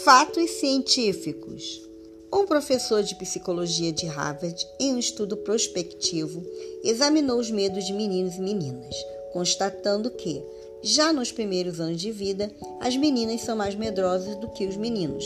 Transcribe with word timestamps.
Fatos 0.00 0.50
científicos. 0.52 1.86
Um 2.32 2.46
professor 2.46 3.02
de 3.02 3.14
psicologia 3.14 3.92
de 3.92 4.06
Harvard, 4.06 4.66
em 4.80 4.94
um 4.94 4.98
estudo 4.98 5.36
prospectivo, 5.36 6.42
examinou 6.82 7.38
os 7.38 7.50
medos 7.50 7.84
de 7.84 7.92
meninos 7.92 8.36
e 8.36 8.40
meninas, 8.40 8.96
constatando 9.34 10.10
que, 10.10 10.42
já 10.82 11.12
nos 11.12 11.30
primeiros 11.30 11.78
anos 11.78 12.00
de 12.00 12.10
vida, 12.10 12.50
as 12.80 12.96
meninas 12.96 13.42
são 13.42 13.54
mais 13.54 13.74
medrosas 13.74 14.34
do 14.36 14.48
que 14.48 14.66
os 14.66 14.78
meninos. 14.78 15.24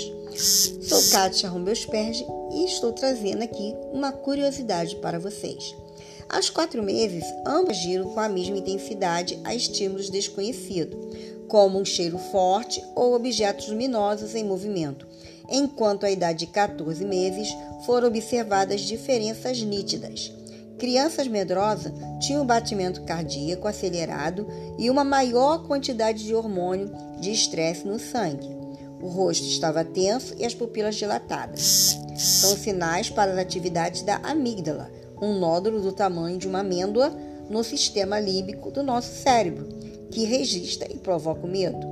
Sou 0.82 1.10
Kátia 1.10 1.48
Rombelsperge 1.48 2.26
e 2.52 2.64
estou 2.64 2.92
trazendo 2.92 3.44
aqui 3.44 3.72
uma 3.92 4.10
curiosidade 4.10 4.96
para 4.96 5.20
vocês. 5.20 5.74
Aos 6.28 6.50
quatro 6.50 6.82
meses, 6.82 7.24
ambas 7.46 7.76
agiram 7.78 8.12
com 8.12 8.18
a 8.18 8.28
mesma 8.28 8.58
intensidade 8.58 9.38
a 9.44 9.54
estímulos 9.54 10.10
desconhecidos, 10.10 10.98
como 11.48 11.78
um 11.78 11.84
cheiro 11.84 12.18
forte 12.18 12.82
ou 12.94 13.14
objetos 13.14 13.68
luminosos 13.68 14.34
em 14.34 14.44
movimento, 14.44 15.06
enquanto 15.48 16.04
à 16.04 16.10
idade 16.10 16.40
de 16.40 16.46
14 16.46 17.04
meses 17.04 17.48
foram 17.84 18.08
observadas 18.08 18.80
diferenças 18.80 19.62
nítidas. 19.62 20.32
Crianças 20.78 21.26
medrosas 21.26 21.92
tinham 22.20 22.42
um 22.42 22.46
batimento 22.46 23.02
cardíaco 23.02 23.66
acelerado 23.66 24.46
e 24.78 24.90
uma 24.90 25.04
maior 25.04 25.66
quantidade 25.66 26.22
de 26.22 26.34
hormônio 26.34 26.90
de 27.18 27.32
estresse 27.32 27.86
no 27.86 27.98
sangue. 27.98 28.54
O 29.00 29.08
rosto 29.08 29.46
estava 29.46 29.84
tenso 29.84 30.34
e 30.38 30.44
as 30.44 30.54
pupilas 30.54 30.96
dilatadas. 30.96 31.98
São 32.16 32.56
sinais 32.56 33.08
para 33.08 33.32
as 33.32 33.38
atividades 33.38 34.02
da 34.02 34.16
amígdala, 34.16 34.90
um 35.20 35.38
nódulo 35.38 35.80
do 35.80 35.92
tamanho 35.92 36.38
de 36.38 36.46
uma 36.46 36.60
amêndoa 36.60 37.10
no 37.48 37.62
sistema 37.62 38.18
límbico 38.18 38.70
do 38.70 38.82
nosso 38.82 39.12
cérebro, 39.22 39.68
que 40.16 40.24
registra 40.24 40.90
e 40.90 40.96
provoca 40.96 41.46
o 41.46 41.50
medo. 41.50 41.86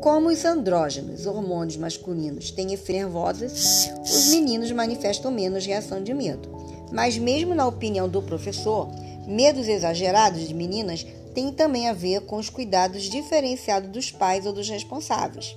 Como 0.00 0.30
os 0.30 0.44
andrógenos, 0.44 1.26
hormônios 1.26 1.76
masculinos, 1.76 2.50
têm 2.50 2.76
nervosos, 2.88 3.88
os 4.02 4.30
meninos 4.30 4.72
manifestam 4.72 5.30
menos 5.30 5.64
reação 5.64 6.02
de 6.02 6.12
medo. 6.12 6.50
Mas, 6.90 7.16
mesmo 7.16 7.54
na 7.54 7.68
opinião 7.68 8.08
do 8.08 8.20
professor, 8.20 8.88
medos 9.28 9.68
exagerados 9.68 10.48
de 10.48 10.52
meninas 10.52 11.06
têm 11.32 11.52
também 11.52 11.88
a 11.88 11.92
ver 11.92 12.22
com 12.22 12.34
os 12.34 12.50
cuidados 12.50 13.04
diferenciados 13.04 13.90
dos 13.90 14.10
pais 14.10 14.44
ou 14.44 14.52
dos 14.52 14.68
responsáveis. 14.68 15.56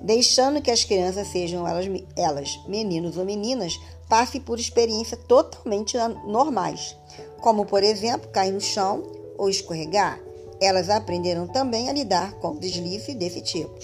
Deixando 0.00 0.62
que 0.62 0.70
as 0.70 0.82
crianças 0.82 1.28
sejam 1.28 1.68
elas, 1.68 1.84
elas 2.16 2.58
meninos 2.66 3.18
ou 3.18 3.24
meninas, 3.26 3.78
passem 4.08 4.40
por 4.40 4.58
experiências 4.58 5.20
totalmente 5.28 5.94
normais, 6.26 6.96
como, 7.42 7.66
por 7.66 7.82
exemplo, 7.82 8.30
cair 8.30 8.50
no 8.50 8.60
chão 8.62 9.20
ou 9.38 9.48
escorregar, 9.48 10.20
elas 10.60 10.88
aprenderam 10.88 11.46
também 11.46 11.88
a 11.88 11.92
lidar 11.92 12.34
com 12.34 12.56
deslize 12.56 13.14
desse 13.14 13.40
tipo. 13.40 13.74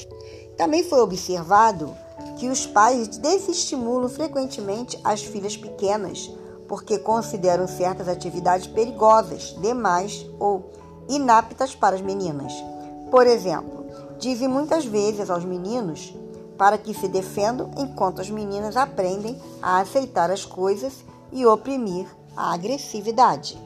Também 0.56 0.82
foi 0.84 1.00
observado 1.00 1.94
que 2.38 2.48
os 2.48 2.66
pais 2.66 3.08
desestimulam 3.18 4.08
frequentemente 4.08 4.98
as 5.02 5.22
filhas 5.22 5.56
pequenas 5.56 6.30
porque 6.68 6.98
consideram 6.98 7.66
certas 7.66 8.06
atividades 8.06 8.66
perigosas, 8.66 9.56
demais 9.60 10.26
ou 10.38 10.70
inaptas 11.08 11.74
para 11.74 11.96
as 11.96 12.02
meninas. 12.02 12.52
Por 13.10 13.26
exemplo, 13.26 13.86
dizem 14.18 14.46
muitas 14.46 14.84
vezes 14.84 15.30
aos 15.30 15.44
meninos 15.44 16.14
para 16.58 16.76
que 16.76 16.92
se 16.92 17.08
defendam 17.08 17.70
enquanto 17.78 18.20
as 18.20 18.28
meninas 18.28 18.76
aprendem 18.76 19.40
a 19.62 19.80
aceitar 19.80 20.30
as 20.30 20.44
coisas 20.44 20.92
e 21.32 21.46
oprimir 21.46 22.06
a 22.36 22.52
agressividade. 22.52 23.58